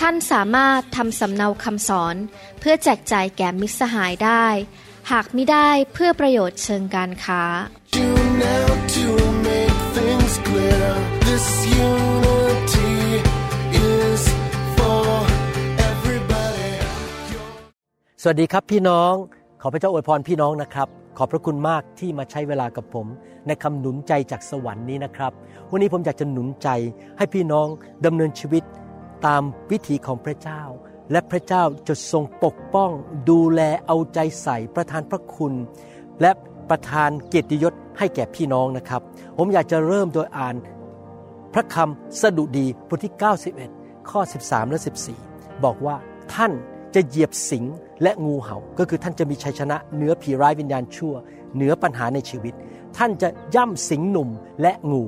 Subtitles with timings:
[0.00, 2.16] ท่านสามารถทำสำเนาคำสอน
[2.60, 4.46] เพื่อแจกจ่ายแก่มิตรสหายได้
[5.10, 7.42] หากไม่ได้เพื่อประโยชน์เชิงการค้า
[7.96, 8.08] Do
[8.46, 9.06] now to
[9.48, 10.86] make things clear.
[11.28, 11.46] This
[11.88, 12.94] unity
[13.90, 14.22] is
[14.76, 15.06] for
[15.90, 16.72] everybody.
[18.22, 19.12] สวัสดีครับพี่น้อง
[19.62, 20.88] ขอพระเจ้าอวยพรพี่น้องนะครับ
[21.18, 23.06] ขอบพระคุณมากที่มาใช้เวลากับผม
[23.46, 25.32] ในคำหนุนใจจากสวรรค์นี้นะครับ
[25.70, 26.68] วันนี้ผมอยากจะหนุนใจ
[27.18, 27.66] ให้พี่น้อง
[28.06, 28.64] ดำเนินชีวิต
[29.26, 30.62] ตามวิถีของพระเจ้า
[31.12, 32.90] และพระเจ้าจะทรงปกป้อง
[33.30, 35.52] ดูแลเอาใจใส่ประทานพระคุณ
[36.20, 36.30] และ
[36.70, 39.02] ประทานเกียรติยศให้แก่พี่น้องนะครับ
[39.36, 40.54] ผมอยากจะเริ่มโดยอ่าน
[41.54, 43.14] พระคำสดุดีบทที่
[43.60, 44.80] 91 ข้อ 13 และ
[45.22, 45.96] 14 บอกว่า
[46.34, 46.52] ท่าน
[46.94, 47.64] จะเหยียบสิง
[48.02, 51.14] และงูเห่า ก็คือท่านจะมีชัยชนะเหนือผีร้ายวิญญาณชั่ว
[51.54, 52.54] เหนือปัญหาในชีวิต
[52.96, 54.28] ท่านจะย่ำสิงหนุ่ม
[54.62, 55.04] และงู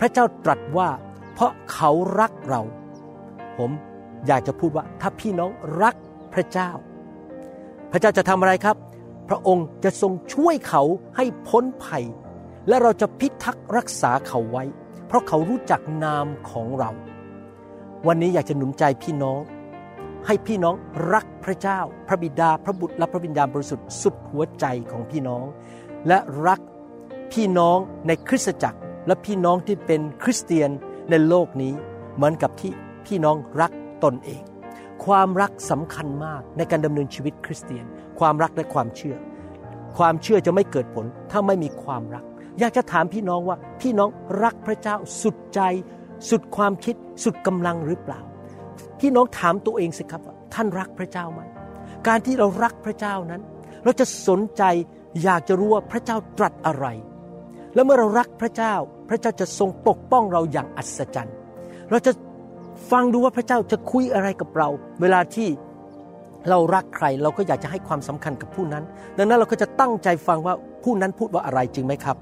[0.00, 0.88] พระเจ้าตรัสว่า
[1.34, 2.62] เพราะเขารักเรา
[3.60, 3.70] ผม
[4.26, 5.50] อยากจะพูดว่าถ้าพี่น้อง
[5.82, 5.94] รัก
[6.34, 6.70] พระเจ้า
[7.92, 8.76] พระเจ้าจะทำอะไรครับ
[9.28, 10.82] พระองค์จะทรงช่วยเขา
[11.16, 12.04] ให้พ้นภัย
[12.68, 14.64] และเราจะพิทักษ์รักษาเขาไว้
[15.06, 16.90] เพราะเขารู้จักนามของเรา
[18.06, 19.40] วันนี้อยากจะหนุนใจพี่น้อง
[20.26, 20.74] ให้พี่น้อง
[21.12, 25.44] รักพระเจ้า พระบิดาพระบุตรและพระวิญญาณบริสุทธิ์สุดหัวใจของพี่น้อง
[26.08, 26.60] และรัก
[27.32, 30.70] พี่น้องในคริสตจักรและพี่น้องที่เป็นคริสเตียน
[31.10, 31.72] ในโลกนี้
[32.14, 32.72] เหมือนกับที่
[33.06, 33.72] พี่น้องรัก
[34.04, 34.42] ตนเอง
[35.04, 37.84] ความรักสำคัญมากในการดำเนินชีวิตคริสเตียน
[38.18, 39.16] ความรักและความเชื่อ
[39.98, 42.24] ความเชื่อจะไม่เกิดผลถ้าไม่มีความรัก
[42.58, 44.10] อยากจะถามพี่น้องว่าพี่น้อง
[44.44, 45.60] รักพระเจ้าสุดใจ
[46.30, 46.94] สุดความคิด
[47.24, 48.20] สุดกำลังหรือเปล่า
[49.00, 51.40] พี่น้องถามตัวเองสิครับว่าท่านรักพระเจ้าไหม
[52.08, 53.42] การที่เรารักพระเจ้านั้น
[53.84, 54.62] เราจะสนใจ
[55.22, 56.86] อยากจะรู้ว่าพระเจ้าตรัสอะไร
[57.74, 58.74] แล้วเมื่อเรารักพระเจ้า
[59.08, 61.36] พระเจ้าจะทรงปกป้องเราอย่างอัศจรรย์
[61.90, 62.12] เราจะ
[62.90, 64.68] ฟังดูว่าพระเจ้าจะคุยอะไรกับเรา
[65.00, 65.48] เวลาที่
[66.50, 68.84] เรารักใครเราก็อยากจะให้ความสำคัญกับผู้นั้น
[69.16, 70.54] ดังนั้นเราก็จะตั้งใจฟังว่า
[70.84, 72.16] ผู้นั้นพูดว่าอะไรจริงไหมครับ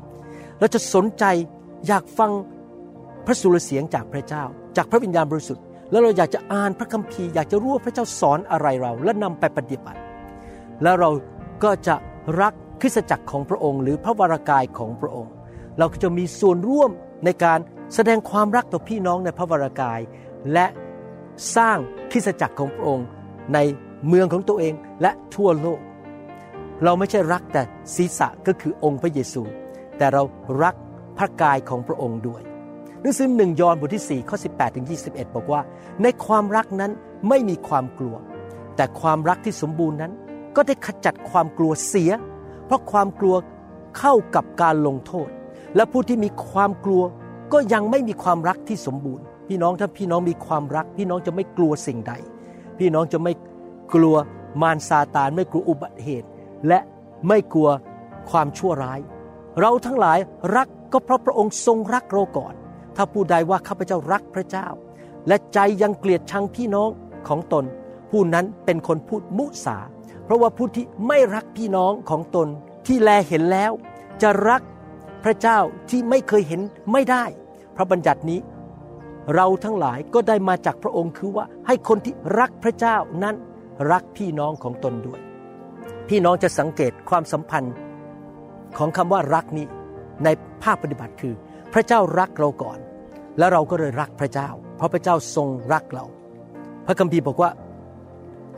[0.60, 1.24] เราจะสนใจ
[1.88, 2.30] อยากฟัง
[3.26, 4.44] พระสุรเสียงจากพระเจ้า
[4.76, 10.00] จากพระวิญญาณบริสุทธิ์แล้วเราอยากจะอ่านพระคัมภีร์อยากจะรู้ว่าพระเจ้าสอนอะไรเรา และนำไปปฏิบัติ
[10.82, 11.10] แล้วเรา
[11.64, 11.94] ก็จะ
[12.40, 15.32] รักคริสตจักรของพระองค์ หรือพระวรากายของพระองค์
[15.78, 16.90] เราก็จะมีส่วนร่วม
[17.24, 17.58] ในการ
[17.94, 20.00] แสดงความรักต่อพี่น้องในพระวรากาย
[20.52, 20.66] และ
[21.56, 21.78] สร้าง
[22.10, 23.06] คริสตจักรของพระองค์
[23.54, 23.58] ใน
[24.08, 25.80] เมืองของตัวเองและทั่วโลก
[26.84, 27.62] เราไม่ใช่รักแต่
[27.94, 29.42] ศีรษะก็คือองค์พระเยซู
[29.98, 30.22] แต่เรา
[30.62, 30.74] รัก
[31.18, 32.42] พระกายของพระองค์ด้วย
[33.00, 35.60] หนังสือหนึ่งยอห์นบทที่ 4 ข้อ 18ถึง21 บอกว่า
[36.02, 36.92] ในความรักนั้น
[37.28, 38.16] ไม่มีความกลัว
[38.76, 40.12] แต่ความรักที่สมบูรณ์นั้น
[40.56, 42.12] ก็ได้ขจัดความกลัวเสีย
[42.66, 43.36] เพราะความกลัว
[43.98, 45.28] เข้ากับการลงโทษ
[45.76, 47.02] และผู้ที่มีความกลัว
[47.52, 52.12] ก็ยังไม่มีความรักที่สมบูรณ์ พี่น้องถ้าพี่น้องมีความรัก พี่น้องจะไม่กลัวสิ่งใด
[52.78, 53.32] พี่น้องจะไม่
[53.94, 54.16] กลัว
[54.62, 56.28] มารซาตานไม่กลัวอุบัติเหตุ
[56.68, 56.78] และ
[57.28, 57.70] ไม่กลัว
[58.30, 59.00] ความชั่วร้าย
[59.60, 60.18] เราทั้งหลาย
[60.56, 62.54] รักก็เพราะพระองค์ทรงรักเราก่อน
[62.96, 64.68] ถ้าผู้ใดว่าข้าพเจ้ารักพระเจ้า
[65.28, 66.90] และใจยังเกลียดชังพี่น้อง
[67.28, 67.64] ของตน
[68.10, 69.78] ผู้นั้นเป็นคนพูดมุสา
[70.24, 72.48] เพราะว่าผู้ที่ไม่รักพี่น้องของตน
[72.86, 73.72] ที่แลเห็นแล้ว
[74.22, 74.62] จะรัก
[75.24, 75.58] พระเจ้า
[75.90, 76.60] ที่ไม่เคยเห็น
[76.92, 77.24] ไม่ได้
[77.76, 78.40] พระบัญญัตินี้
[79.34, 83.36] เราทั้งหลายก็ได้มาจากพระองค์คือว่าให้คนที่รักพระเจ้านั้น
[83.92, 85.20] รักพี่น้องของตนด้วย
[86.08, 87.74] พี่น้องจะสังเกตความสัมพันธ์
[88.78, 89.66] ของคำว่ารักนี้
[90.24, 90.28] ใน
[90.62, 91.34] ภาคปฏิบัติคือ
[91.72, 92.78] พระเจ้ารักเราก่อน
[93.38, 96.04] แล้วเราก็เลยรักพระเจ้า เพราะพระเจ้าทรงรักเรา
[96.86, 97.50] พระคัมภีร์บอกว่า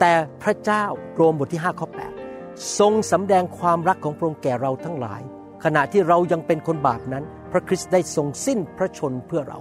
[0.00, 0.12] แต่
[0.42, 0.84] พระเจ้า
[1.14, 1.88] โรมบทที่5ข้อ
[2.32, 5.22] 8ทรงสำแดงความรักของพระองค์แก่เราทั้งหลาย
[5.64, 9.58] ขณะที่เรายังเป็นคนบาปนั้น พระคริสต์ได้ทรงสิ้นพระชนเพื่อเรา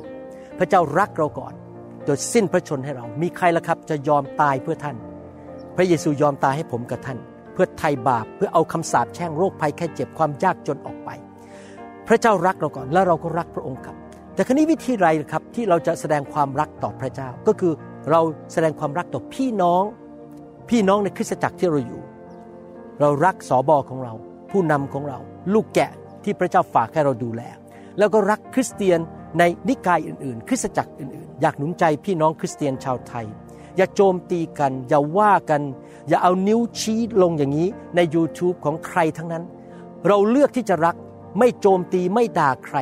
[0.59, 1.53] พระเจ้ารักเราก่อน
[2.05, 4.97] โดยสิ้นพระชนให้เรา มีใครล่ะครับจะยอมตายเพื่อท่าน
[5.75, 7.17] พระเยซูยอมตายให้ผมกับท่าน
[7.53, 11.09] เพื่อไถ่บาป เพื่อเอาคำสาปแช่งโรคภัยแค่เจ็บความยากจนออกไป
[12.07, 13.95] พระเจ้ารักเราก่อนแล้วเราก็รักพระองค์ครับ
[14.33, 17.73] แต่ครนี้วิธีไรครับที่เราจะแสดงความรักต่อพระเจ้า ก็คือ
[18.09, 18.21] เรา
[18.53, 19.83] แสดงความรักต่อพี่น้อง
[20.69, 22.01] พี่น้องในคริสตจักรที่เราอยู่
[23.01, 24.13] เรารักสอบอของเรา
[24.51, 25.17] ผู้นำของเรา
[25.53, 25.91] ลูกแกะ
[26.23, 27.41] ที่พระเจ้าฝากให้เราดูแล
[27.97, 28.99] แล้วก็รักคริสเตียน
[29.37, 33.25] ในนิกายอื่นๆ คริสตจักรอื่นๆ อยากหนุนใจพี่น้องคริสเตียนชาวไทย
[33.77, 35.61] อย่าโจมตีกัน อย่าว่ากัน
[36.07, 39.43] อย่าเอานิ้วชี้ลงอย่างนี้ใน YouTube ของใครทั้งนั้น
[40.07, 40.95] เราเลือกที่จะรัก
[41.39, 42.77] ไม่โจมตีไม่ด่าใคร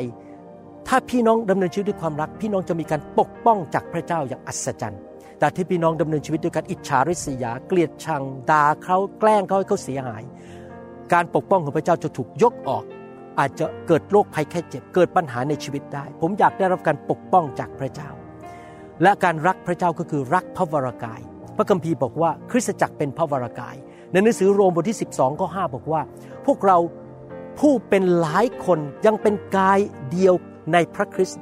[0.87, 5.01] ถ้าพี่น้องดำเนินชีวิตด้วยความรัก พี่น้องจะมีการปกป้องจากพระเจ้าอย่างอัศจรรย์
[5.39, 10.23] แต่ที่พี่น้องดำเนินชีวิตด้วยการอิจฉาริษยา เกลียดชังด่าเขาแกล้งเขาให้เขาเสียหาย
[11.13, 12.83] การปกป้องของพระเจ้าจะถูกยกออก
[13.39, 18.09] อาจจะเกิดโรคภัยแค่เจ็บ เกิดปัญหาในชีวิตได้ ผมอยากได้รับการปกป้องจากพระเจ้า
[19.03, 21.21] และการรักพระเจ้าก็คือรักพระวรากาย
[21.57, 23.75] พระคัมภีร์บอกว่าคริสตจักรเป็นพระวรากาย
[24.11, 26.01] ในหนังสือโรมบทที่ 12ข้อ5บอกว่า
[26.45, 26.77] พวกเรา
[27.59, 29.79] ผู้เป็นหลายคนยังเป็นกาย
[30.11, 30.33] เดียว
[30.73, 31.41] ในพระคริสต์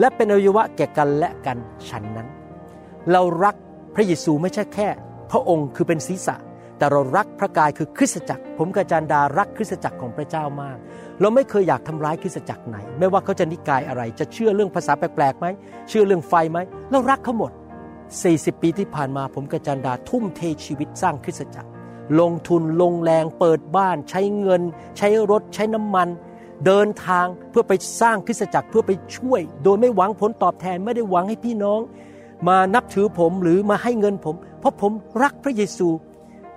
[0.00, 2.28] และเป็นอวัยวะแก่กันและกันฉันนั้น
[3.12, 3.54] เรารัก
[3.94, 4.88] พระเยซูไม่ใช่แค่
[5.30, 6.36] พระองค์คือเป็นศีรษะ
[6.78, 10.78] แต่เรารักพระกายคือคริสตจักร ผมกับอาจารย์ดารักคริสตจักรของพระเจ้ามาก
[11.20, 15.46] เราไม่เคยอยากทำร้ายคริสตจักรไหน ไม่ว่าเขาจะนิกายอะไร จะเชื่อเรื่องภาษาแปลกๆไหม
[15.88, 16.58] เชื่อเรื่องไฟไหม
[16.90, 17.52] เรารักเขาหมด
[18.06, 21.70] 40 ปีที่ผ่านมาผมกับอาจารย์ดาทุ่มเทชีวิตสร้างคริสตจักร
[22.20, 24.62] ลงทุนลงแรง เปิดบ้าน ใช้เงิน
[24.98, 26.08] ใช้รถ ใช้น้ำมัน
[26.66, 31.80] เดินทางเพื่อไปสร้างคริสตจักรเพื่อไปช่วย โดยไม่หวังผลตอบแทนไม่ได้หวังให้พี่น้อง
[32.48, 34.92] มานับถือผมหรือมาให้เงินผม เพราะผม
[35.22, 35.88] รักพระเยซู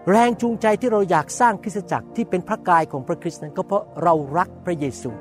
[0.10, 5.12] แรงจูงใจที่เราอยากสร้างคริสตจักรที่เป็นพระกายของพระคริสต์นั้นก็เพราะเรารักพระเยซู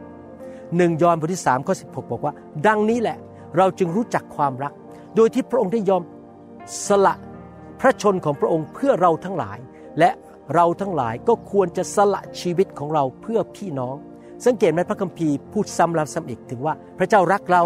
[0.77, 2.35] หนึ่งยอห์นบทที่3ข้อ16บอกว่า
[2.67, 3.19] ดังนี้แหละ
[3.57, 4.73] เราจึงรู้จักความรัก
[5.17, 6.03] โดยที่พระองค์ได้ยอม
[6.87, 7.15] สละ
[7.81, 9.59] พระชนของพระองค์เพื่อเราทั้งหลาย
[9.99, 10.11] และ
[10.55, 13.97] เราทั้งหลายก็ควรจะสละชีวิตของเราเพื่อพี่น้อง
[14.45, 17.63] สังเกตไหมพระคัมภีร์พูดซ้ำแล้วซ้ำอีกถึงว่า พระเจ้ารักเรา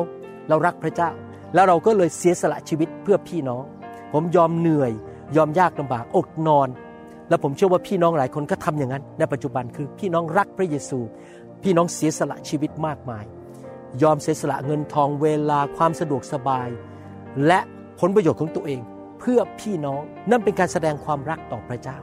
[0.49, 1.11] เรารักพระเจ้า
[1.55, 3.65] แล้วเราก็เลยเสียสละชีวิตเพื่อพี่น้อง
[4.13, 4.93] ผมยอมเหนื่อย
[5.37, 6.69] ยอมยากลำบากอดนอน
[7.33, 10.99] แล้วผมเชื่อว่าพี่น้องหลายคนก็ทำอย่างนั้น ในปัจจุบันคือพี่น้องรักพระเยซู
[11.63, 13.25] พี่น้องเสียสละชีวิตมากมาย
[14.03, 16.69] ยอมเสียสละเงินทองเวลาความสะดวกสบาย
[17.47, 17.61] และ
[18.01, 18.81] ผลประโยชน์ของตัวเอง
[19.21, 21.99] เพื่อพี่น้องนั่นเป็นการแสดงความรักต่อพระเจ้า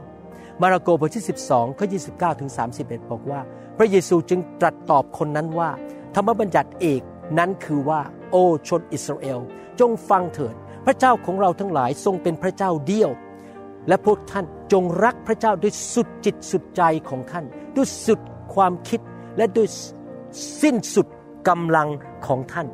[0.60, 2.50] มาระโกบทที่ 12ข้อ29ถึง
[2.80, 3.40] 31 บอกว่า
[3.78, 5.70] พระเยซูจึงตรัสตอบคนนั้นว่า
[6.14, 7.02] ธรรมบัญญัติเอก
[7.38, 8.00] นั้นคือว่า
[8.30, 9.38] โอ้ชนอิสราเอล
[9.80, 10.54] จงฟังเถิด
[10.86, 13.12] พระเจ้าของเราทั้งหลายทรงเป็นพระเจ้าเดียว
[13.88, 17.44] และพวกท่านจงรักพระเจ้าด้วยสุดจิตสุดใจของท่าน
[17.76, 18.20] ด้วยสุด
[18.54, 19.00] ความคิด
[19.36, 19.68] และด้วย
[20.62, 21.06] สิ้นสุด
[21.48, 21.88] กำลัง
[22.26, 22.66] ของท่าน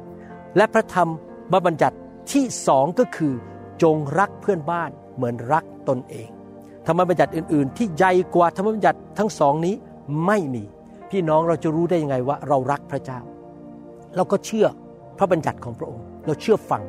[0.57, 1.05] และพระธรร
[1.53, 1.97] มบัญญัติ
[2.33, 3.35] ที่สองก็คือ
[3.83, 6.29] จงรักเพื่อนบ้านเหมือนรักตนเอง
[6.87, 9.75] ธรรมบัญญัติอื่น ๆ ที่ใหญ่กว่าธรรมบัญญัติทั้งสองนี้
[10.27, 10.65] ไม่มี
[11.11, 13.21] พี่น้องเราจะรู้ได้ยังไงว่าเรารักพระเจ้า
[14.17, 14.67] เราก็เชื่อ
[15.19, 16.83] พระบัญญัติของพระองค์ เราเชื่อฟัง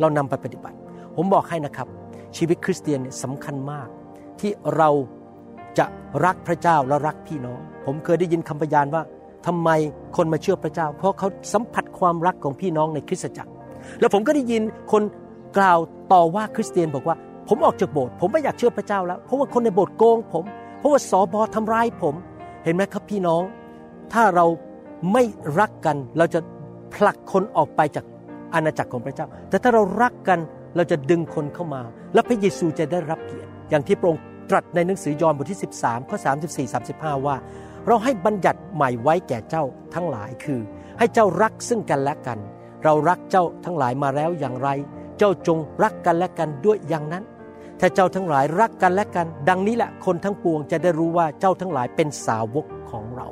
[0.00, 0.76] เรานำไปปฏิบัติ
[1.16, 1.88] ผมบอกให้นะครับ
[2.36, 3.88] ชีวิตคริสเตียนเนี่ยสำคัญมาก
[4.40, 4.90] ที่เรา
[5.78, 5.86] จะ
[6.24, 9.02] รักพระเจ้าและรักพี่น้อง ผมเคยได้ยินคำพยานว่า
[9.46, 9.70] ทำไม
[10.16, 13.50] คนมาเชื่อพระเจ้า เพราะเขาสัมผัสความรักของพี่น้องในคริสตจักร
[14.00, 15.02] แล้วผมก็ได้ยินคน
[15.58, 15.78] กล่าว
[16.12, 17.16] ต่อว่าคริสเตียนบอกว่า
[17.48, 20.44] ผมออกจากโบสถ์ผมไม่อยากเชื่อพระเจ้าแล้ว เพราะว่าคนในโบสถ์โกงผม
[20.78, 22.14] เพราะว่าสอบอทำร้ายผม
[22.64, 23.42] เห็นไหมครับพี่น้อง
[24.12, 24.46] ถ้าเรา
[25.12, 25.22] ไม่
[25.60, 26.40] รักกันเราจะ
[26.94, 28.04] ผลักคนออกไปจาก
[28.54, 30.38] อาณาจักรของพระเจ้า แต่ถ้าเรารักกัน
[30.76, 31.82] เราจะดึงคนเข้ามา
[32.14, 36.16] และพระเยซูจะได้รับเกียรติ อย่างที่พระองค์ตรัสในหนังสือยอห์นบทที่ 13ข้อ
[36.48, 37.36] 34 35 ว่า
[37.86, 40.60] เราให้บัญญัติใหม่ไว้แก่เจ้าทั้งหลายคือ
[40.98, 42.38] ให้เจ้ารักซึ่งกันและกัน
[42.84, 44.68] เรารักเจ้าทั้งหลายมาแล้วอย่างไร
[45.18, 47.24] เจ้าจงรักกันและกันด้วยอย่างนั้น
[47.80, 53.26] ถ้าเจ้าทั้งหลายรักกันและกัน ดังนี้แหละคนทั้งปวงจะได้รู้ว่าเจ้าทั้งหลายเป็นสาวกของเรา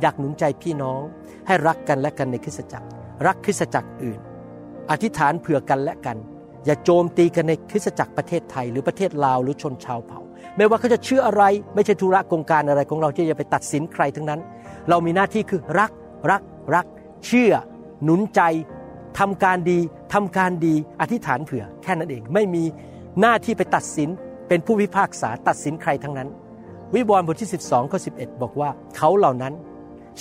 [0.00, 1.00] อยากหนุนใจพี่น้อง
[1.46, 2.88] ให้รักกันและกันในคริสตจักร
[3.26, 4.20] รักคริสตจักรอื่น
[4.90, 6.16] อธิษฐานเผื่อกันและกัน
[6.66, 10.20] อย่าโจมตีกันในคริสตจักรประเทศไทยหรือประเทศลาวหรือชนชาวเผ่า
[10.56, 11.42] ไม่ว่าเขาจะเชื่ออะไร
[11.74, 14.40] ไม่ใช่ธุระกงการอะไรของเราที่จะไปตัดสินใครทั้งนั้น
[14.88, 15.90] เรามีหน้าที่คือรัก
[16.30, 16.42] รัก
[16.74, 16.86] รัก
[17.26, 17.52] เชื่อ
[18.04, 18.40] หนุนใจ
[19.18, 19.78] ทำการดี
[20.14, 22.64] ทำการดีอธิษฐานเผื่อแค่นั้นเองไม่มี
[23.20, 24.08] หน้าที่ไปตัดสิน
[24.48, 26.28] เป็นผู้พิพากษาตัดสินใครทั้งนั้น
[26.94, 29.54] วิวรณ์บทที่ 12ข้อ11 บอกว่าเขาเหล่านั้น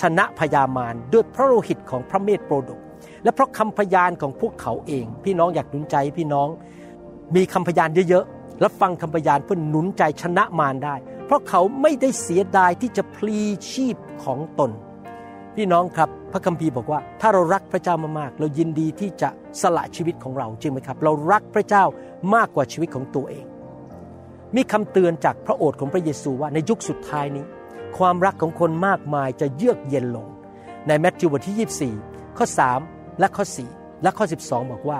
[0.01, 2.79] ชนะพยามารด้วยพระโลหิตของพระเมธโปรดก
[3.23, 6.47] และเพราะคำพยานของพวกเขาเอง พี่น้องอยากหนุนใจพี่น้อง
[7.35, 13.39] มีคำพยานเยอะๆ และฟังคำพยานเพื่อหนุนใจชนะมารได้ เพราะเขาไม่ได้เสียดายที่จะพลี
[13.71, 14.71] ชีพของตน
[15.55, 19.29] พี่น้องครับพระคัมภีร์บอกว่า ถ้าเรารักพระเจ้ามากๆ เรายินดีที่จะ
[19.61, 21.83] สละชีวิตของเราจริงไหมครับ เรารักพระเจ้า
[22.35, 23.45] มากกว่าชีวิตของตัวเอง
[24.55, 27.45] มีคำเตือนจากพระโอษฐ์ของพระเยซูว่าในยุคสุดท้ายนี้
[27.97, 30.27] ความรักของคนมากมายจะเยือกเย็นลง
[30.87, 32.08] ในแมทธิวบทที่24
[32.39, 32.47] ข้อ
[32.83, 34.99] 3 และข้อ 4 และข้อ 12 บอกว่า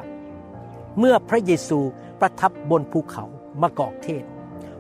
[1.00, 1.80] เมื่อพระเยซู
[2.20, 3.26] ประทับบนภูเขา
[3.62, 4.24] มากอกเทศ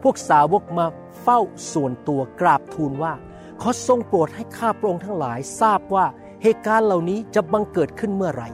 [0.04, 0.86] พวกสาวกมา
[1.22, 1.40] เฝ้า
[1.74, 3.14] ส่วนตัวกราบทูลว่า
[3.62, 6.06] ขอทรงโปรดให้ข้าพระองค์ทั้งหลายทราบว่า
[6.44, 8.50] เหตุการณ์เหล่านี้จะบังเกิดขึ้นเมื่อไหร่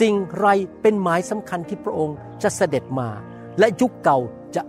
[0.00, 0.46] สิ่งไร
[0.80, 3.08] เป็นหมายสำคัญที่พระองค์จะเสด็จมา
[3.58, 4.18] และยุคเก่า
[4.56, 4.62] จะ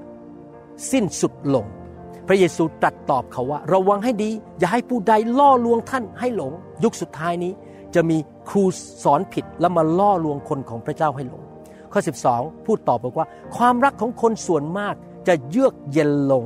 [0.92, 1.66] สิ้นสุดลง
[2.28, 7.54] พระเยซูตรัสตอบเขาว่า ระวังให้ดี อย่าให้ผู้ใดล่อลวงท่านให้หลง ยุคสุดท้ายนี้
[7.96, 8.18] จะมี
[8.50, 8.64] ครู
[9.04, 11.44] สอนผิดแล้วมาล่อลวงคนของพระเจ้าให้หลง
[11.92, 12.02] ข้อ
[12.32, 13.28] 12 พูดตอบบอกว่า
[13.58, 14.94] ความรักของคนส่วนมาก
[15.28, 16.46] จะเยือกเย็นลง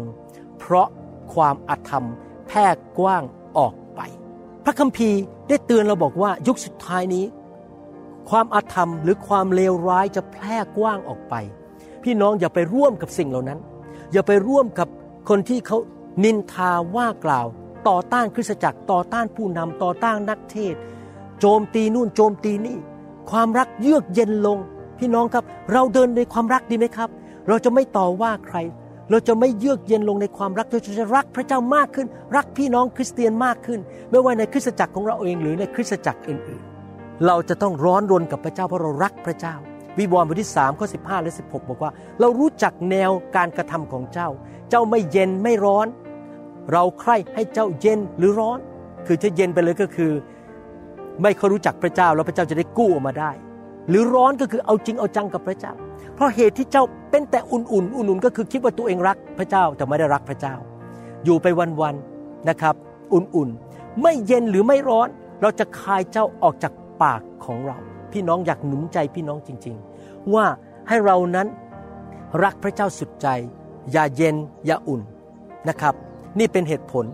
[0.60, 0.88] เพราะ
[1.34, 2.06] ความอาธรรม
[2.48, 2.68] แพร่
[3.00, 3.24] กว้าง
[3.58, 4.00] ออกไป
[4.66, 7.26] พระคัมภีร์ได้เตือนเราบอกว่ายุคสุดท้ายนี้
[8.30, 11.36] ความอาธรรมหรือความเลวร้ายจะแพร่กว้างออกไป
[12.04, 13.60] พี่น้องอย่าไปร่วมกับสิ่งเหล่านั้น
[14.12, 14.88] อย่าไปร่วมกับ
[15.30, 15.78] คนที่เขา
[16.24, 17.48] นินทาว่ากล่าว
[17.88, 20.76] ต่อต้านคริสตจักรต่อต้านผู้นำต่อต้านนักเทศ
[21.42, 22.78] โจมตีนู่นโจมตีนี่
[23.32, 24.58] ความรักเยือกเย็นลง
[25.00, 25.44] พี่น้องครับ
[25.74, 27.10] เราเดินในความรักดีไหมครับ
[27.48, 28.58] เราจะไม่ต่อว่าใคร
[29.10, 33.80] เราจะไม่เยือกเย็นลงในความรักเราจะรักพระเจ้ามากขึ้น รักพี่น้องคริสเตียนมากขึ้น
[34.10, 39.56] ไม่ว่าในคริสตจักรของเราเองหรือในคริสตจักรอื่นๆ เราจะต้องร้อนรนกับพระเจ้าเพราะเรารักพระเจ้า
[39.98, 44.30] วิวรณ์บทที่3ข้อ15 และ 16 บอกว่า เรารู้จักแนวการกระทำของเจ้า
[44.70, 45.88] เจ้าไม่เย็นไม่ร้อน
[46.72, 48.60] เราใคร่ให้เจ้าเย็นหรือร้อน
[49.08, 50.12] คือจะเย็นไปเลยก็คือ
[51.22, 53.32] ไม่เขารู้จักพระเจ้าแล้วพระเจ้าจะได้กู้ออกมาได้
[53.90, 55.74] หรือร้อนก็คือเอาจริงเอาจังกับพระเจ้า
[56.16, 60.56] เพราะเหตุที่เจ้าเป็นแต่อุ่นๆอุ่นๆก็คือคิดว่าตัวเองรักพระเจ้าแต่ไม่ได้รักพระเจ้า
[61.26, 61.48] อยู่ไป
[61.82, 62.76] วันๆนะครับ
[63.14, 65.08] อุ่นๆ ไม่เย็นหรือไม่ร้อน
[65.42, 67.78] เราจะคายเจ้าออกจากปากของเรา
[68.12, 70.46] พี่น้องอยากหนุนใจพี่น้องจริง ๆ ว่า
[70.88, 71.48] ให้เรานั้น
[72.44, 73.28] รักพระเจ้าสุดใจ
[73.92, 74.36] อย่าเย็น
[74.66, 75.02] อย่าอุ่น
[75.70, 75.94] นะครับ
[76.40, 77.06] นี่เป็นเหตุผล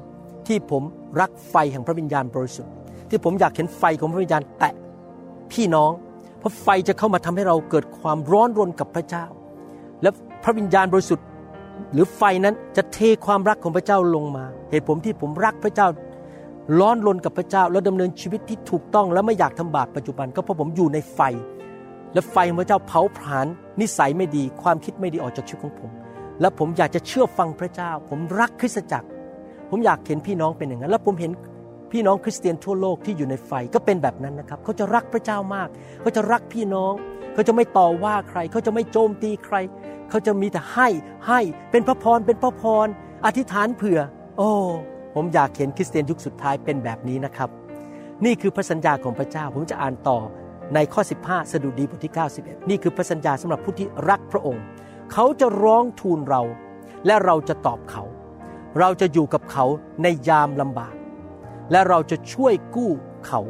[0.48, 0.84] ที่ผม
[1.20, 2.77] รักไฟแห่งพระวิญญาณบริสุทธิ์
[3.10, 4.74] ที่ผมอยากเห็นไฟของพระวิญญาณแตะ
[5.52, 5.92] พี่น้อง
[6.40, 9.26] เพราะไฟจะเข้ามาทำให้เราเกิดความร้อนรนกับพระเจ้า
[10.02, 10.10] และ
[10.44, 11.26] พระวิญญาณบริสุทธิ์
[11.94, 15.88] หรือไฟนั้นจะเทความรักของพระเจ้าลงมา เหตุผมที่ผมรักพระเจ้า
[16.80, 21.20] ร้อนรนกับพระเจ้า แล้วดำเนินชีวิตที่ถูกต้องและไม่อยากทำบาปปัจจุบัน ก็เพราะผมอยู่ในไฟ
[22.14, 23.48] และไฟของพระเจ้าเผาผลาญ
[23.82, 25.92] นิสัยไม่ดี ความคิดไม่ดีออกจากชีวิตของผม
[26.42, 29.08] และผมอยากจะเชื่อฟังพระเจ้า ผมรักคริสตจักร
[29.70, 31.32] ผมอยากเห็นพี่น้องเป็นอย่างนั้น แล้วผมเห็น
[31.92, 35.70] พี่น้องคริสเตียนทั่วโลกที่อยู่ในไฟก็เป็นแบบนั้นนะครับ เขาจะรักพระเจ้ามาก
[36.02, 36.94] เขาจะรักพี่น้อง
[37.34, 39.56] เขาจะไม่ต่อว่าใคร เขาจะไม่โจมตีใคร
[40.10, 40.88] เขาจะมีแต่ให้
[41.28, 41.40] ให้
[41.72, 42.88] เป็นพระพรเป็นพระพร
[43.26, 44.00] อธิษฐานเผื่อ
[44.38, 44.52] โอ้
[45.16, 47.50] ผมอยากเห็นคริสเตียนยุคสุดท้ายเป็นแบบนี้นะครับ
[48.26, 50.20] นี่คือพระสัญญาของพระเจ้าผมจะอ่านต่อ
[50.76, 54.64] ในข้อ 15 สดุดีบทที่ 91 นี่คือพระสัญญาสำหรับผู้ที่รักพระองค์
[55.14, 56.42] เขาจะร้องทูลเรา
[57.06, 58.04] และเราจะตอบเขา
[58.80, 59.66] เราจะอยู่กับเขา
[60.04, 60.94] ในยามลำบาก
[61.72, 62.92] และเราจะช่วยกู้
[63.26, 63.42] เขา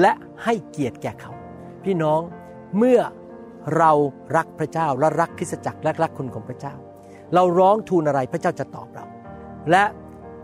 [0.00, 0.12] และ
[0.44, 1.32] ให้เกียรติแก่เขา
[1.84, 2.20] พี่น้อง
[2.78, 3.00] เมื่อ
[3.78, 3.92] เรา
[4.36, 6.74] รักพระเจ้าและรักคริสตจักรและรักคนของพระเจ้า
[7.34, 9.04] เราร้องทูลอะไรพระเจ้าจะตอบเรา
[9.70, 9.84] และ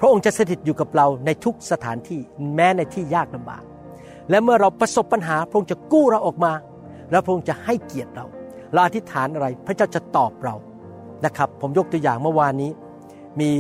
[0.01, 2.21] พระองค์จะสถิตอยู่กับเราในทุกสถานที่
[2.55, 3.63] แม้ในที่ยากลำบาก
[4.31, 6.53] และเมื่อเราประสบปัญหา พระองค์จะกู้เราออกมา
[7.11, 8.27] แล้วพระองค์จะให้เกียรติเรา
[8.73, 10.55] เราอธิษฐานอะไรพระเจ้าจะตอบเรา
[11.25, 12.71] นะครับ ผมยกตัวอย่างเมื่อวานนี้
[13.41, 13.51] มี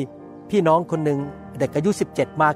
[0.50, 1.18] พี่น้องคนหนึ่ง
[1.58, 2.48] เด็กอายุ 17 มา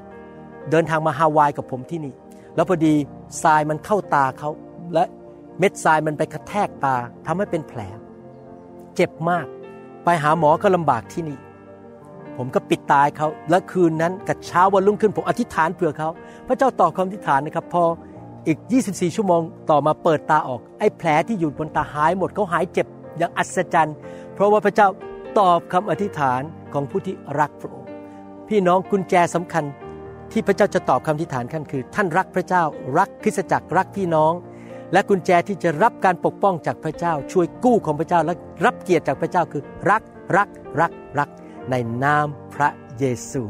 [0.71, 2.15] เดินทางมาฮาวายกับผมที่นี่
[2.55, 2.95] แล้วพอดี
[3.43, 4.51] ทรายมันเข้าตาเขา
[4.95, 5.05] และ
[5.59, 6.97] เม็ดทรายมันไปกระแทกตา
[7.27, 7.81] ทำให้เป็นแผล
[8.95, 9.47] เจ็บมาก
[10.05, 11.39] ไปหาหมอก็ลำบากที่นี่
[12.37, 16.09] ผมก็ปิดตายเขาและคืนนั้นกับเช้าวันรุ่งขึ้นผมอธิษฐานเผื่อเขา
[16.49, 17.83] พระเจ้าตอบคำอธิษฐานนะครับ พอ
[18.47, 18.59] อีก
[18.89, 22.87] 24 ชั่วโมงต่อมาเปิดตาออก ไอ้แผลที่อยู่บนตาหายหมดเขาหายเจ็บ
[23.19, 23.97] อย่างอัศจรรย์
[24.35, 24.89] เพราะว่าพระเจ้า
[25.39, 26.43] ตอบคำอธิษฐาน
[26.73, 27.91] ของผู้ที่รักพระองค์
[28.49, 29.65] พี่น้องกุญแจสำคัญ
[30.33, 32.63] ที่พระเจ้าจะตอบคำอธิฐานขั้นคือ ท่านรักพระเจ้า
[32.99, 34.33] รักคริสตจักรรักพี่น้อง
[34.93, 40.03] และกุญแจที่จะรับการปกป้องจากพระเจ้า ช่วยกู้ของพระเจ้าและรับเกียรติจากพระเจ้าคือ รัก
[40.37, 40.49] รัก
[40.81, 41.29] รักรัก
[41.71, 42.69] ในนามพระ
[42.99, 43.43] เยซู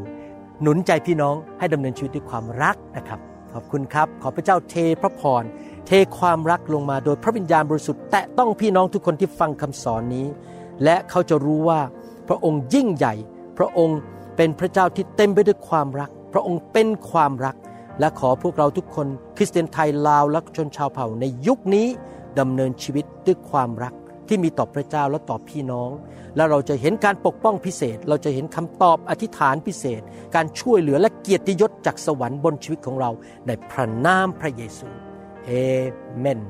[0.62, 3.20] หนุนใจพี่น้องให้ดำเนินชีวิตด้วยความรักนะครับ
[3.52, 5.42] ขอบคุณครับ ขอพระเจ้าเทพระพร
[5.86, 10.26] เทความรักลงมาโดยพระวิญญาณบริสุทธิ์แตะต้องพี่น้องทุกคนที่ฟังคำสอนนี้
[10.84, 11.80] และเขาจะรู้ว่า
[12.28, 13.14] พระองค์ยิ่งใหญ่
[13.58, 13.98] พระองค์
[14.36, 17.56] เป็นพระเจ้าที่เต็มไปด้วยความรัก ระองค์เป็นความรัก
[18.00, 21.86] และขอพวกเราทุกคน คริสเตียนไทยลาวและชนชาวเผ่าในยุคนี้
[22.38, 23.94] ดำเนินชีวิตด้วยความรัก
[24.28, 25.90] ที่มีต่อพระเจ้าและต่อพี่น้อง
[26.36, 30.00] และเราจะเห็นการปกป้องพิเศษ เราจะเห็นคำตอบอธิษฐานพิเศษ
[30.34, 33.10] การช่วยเหลือและเกียรติยศจากสวรรค์บนชีวิตของเรา
[33.46, 34.88] ในพระนามพระเยซู
[35.44, 35.50] เอ
[36.18, 36.40] เมน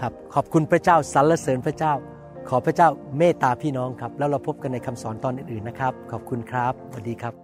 [0.00, 1.92] ครับขอบคุณพระเจ้าสรรเสริญพระเจ้า
[2.48, 7.43] ขอพระเจ้าเมตตาพี่น้องครับ แล้วเราพบกันในคำสอนตอนอื่นๆนะครับ ขอบคุณครับสวัสดีครับ